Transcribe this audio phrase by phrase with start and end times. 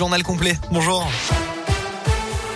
[0.00, 0.56] Journal complet.
[0.70, 1.04] Bonjour.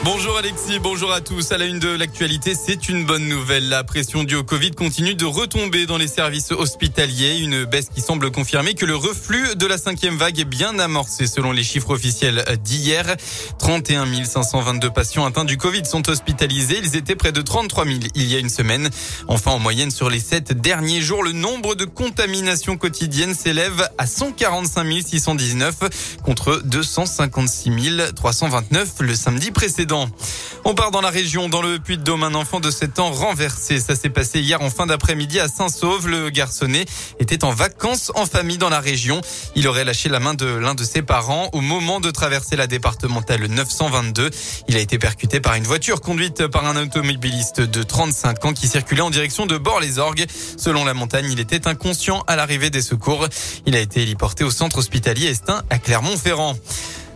[0.04, 1.53] Bonjour Alexis, bonjour à tous.
[1.53, 3.68] À la une de l'actualité, c'est une bonne nouvelle.
[3.68, 7.39] La pression due au Covid continue de retomber dans les services hospitaliers.
[7.39, 11.29] Une baisse qui semble confirmer que le reflux de la cinquième vague est bien amorcé
[11.29, 13.14] selon les chiffres officiels d'hier.
[13.61, 16.80] 31 522 patients atteints du Covid sont hospitalisés.
[16.82, 18.91] Ils étaient près de 33 000 il y a une semaine.
[19.29, 24.09] Enfin, en moyenne, sur les sept derniers jours, le nombre de contaminations quotidiennes s'élève à
[24.09, 27.71] 145 619 contre 256
[28.16, 29.91] 329 le samedi précédent.
[30.64, 33.80] On part dans la région, dans le Puy-de-Dôme, un enfant de 7 ans renversé.
[33.80, 36.09] Ça s'est passé hier en fin d'après-midi à Saint-Sauve.
[36.09, 36.84] Le garçonnet
[37.18, 39.20] était en vacances en famille dans la région.
[39.55, 42.66] Il aurait lâché la main de l'un de ses parents au moment de traverser la
[42.66, 44.30] départementale 922.
[44.68, 48.68] Il a été percuté par une voiture conduite par un automobiliste de 35 ans qui
[48.68, 50.27] circulait en direction de Bord-les-Orgues.
[50.56, 53.27] Selon la montagne, il était inconscient à l'arrivée des secours.
[53.66, 56.56] Il a été héliporté au centre hospitalier Estin à Clermont-Ferrand.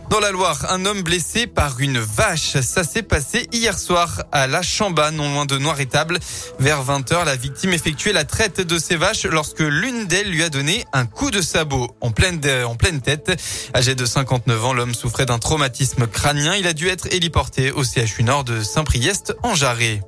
[0.09, 2.57] Dans la Loire, un homme blessé par une vache.
[2.61, 6.19] Ça s'est passé hier soir à La Chamba, non loin de Noir-Étable.
[6.59, 10.49] Vers 20h, la victime effectuait la traite de ses vaches lorsque l'une d'elles lui a
[10.49, 13.37] donné un coup de sabot en pleine, en pleine tête.
[13.75, 16.55] Âgé de 59 ans, l'homme souffrait d'un traumatisme crânien.
[16.55, 20.01] Il a dû être héliporté au CHU Nord de Saint-Priest en Jarret.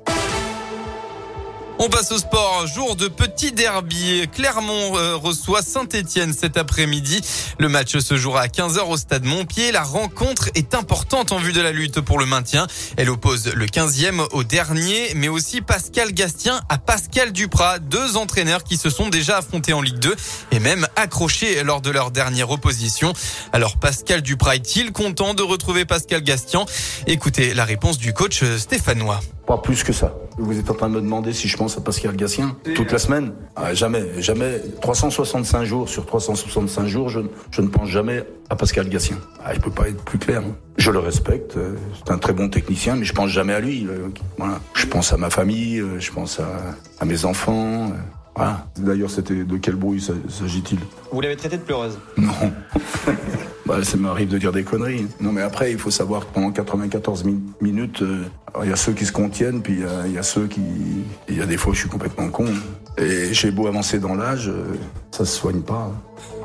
[1.82, 2.66] On passe au sport.
[2.66, 4.28] Jour de petit derby.
[4.34, 7.22] Clermont euh, reçoit Saint-Etienne cet après-midi.
[7.58, 9.72] Le match se jouera à 15h au stade Montpied.
[9.72, 12.66] La rencontre est importante en vue de la lutte pour le maintien.
[12.98, 18.62] Elle oppose le 15e au dernier, mais aussi Pascal Gastien à Pascal Duprat, deux entraîneurs
[18.62, 20.14] qui se sont déjà affrontés en Ligue 2
[20.52, 23.14] et même accrochés lors de leur dernière opposition.
[23.54, 26.66] Alors Pascal Duprat est-il content de retrouver Pascal Gastien?
[27.06, 29.20] Écoutez la réponse du coach stéphanois.
[29.46, 30.12] Pas plus que ça.
[30.38, 32.98] Vous êtes en train de me demander si je pense à Pascal Gassien toute la
[32.98, 34.60] semaine ah, Jamais, jamais.
[34.80, 39.18] 365 jours sur 365 jours, je, je ne pense jamais à Pascal Gassien.
[39.44, 40.42] Ah, il peut pas être plus clair.
[40.46, 40.56] Hein.
[40.76, 43.86] Je le respecte, euh, c'est un très bon technicien, mais je pense jamais à lui.
[43.86, 44.08] Euh,
[44.38, 44.60] voilà.
[44.74, 46.48] Je pense à ma famille, euh, je pense à,
[46.98, 47.92] à mes enfants.
[48.36, 48.66] Voilà.
[48.78, 50.78] D'ailleurs, c'était de quel bruit s'agit-il?
[51.12, 51.98] Vous l'avez traité de pleureuse?
[52.16, 52.32] Non.
[53.70, 55.06] Bah, ça m'arrive de dire des conneries.
[55.20, 57.22] Non, mais après, il faut savoir que pendant 94
[57.60, 58.24] minutes, euh,
[58.64, 60.60] il y a ceux qui se contiennent, puis il y a ceux qui.
[61.28, 62.46] Il y a des fois, je suis complètement con.
[62.98, 64.74] Et j'ai beau avancer dans l'âge, euh,
[65.12, 65.92] ça se soigne pas.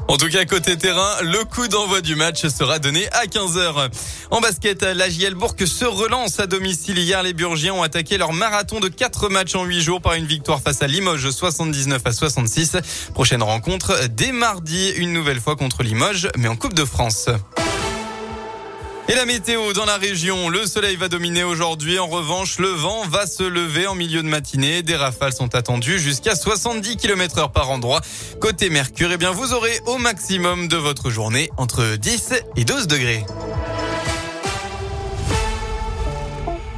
[0.08, 3.90] En tout cas, côté terrain, le coup d'envoi du match sera donné à 15h.
[4.30, 7.00] En basket, la JL Bourg se relance à domicile.
[7.00, 10.26] Hier, les Burgiens ont attaqué leur marathon de 4 matchs en 8 jours par une
[10.26, 12.78] victoire face à Limoges 79 à 66.
[13.14, 17.30] Prochaine rencontre dès mardi, une nouvelle fois contre Limoges, mais en Coupe de France.
[19.08, 22.00] Et la météo dans la région, le soleil va dominer aujourd'hui.
[22.00, 24.82] En revanche, le vent va se lever en milieu de matinée.
[24.82, 28.02] Des rafales sont attendues jusqu'à 70 km heure par endroit.
[28.40, 32.88] Côté Mercure, eh bien, vous aurez au maximum de votre journée entre 10 et 12
[32.88, 33.24] degrés.